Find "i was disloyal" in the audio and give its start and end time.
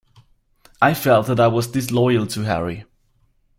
1.39-2.25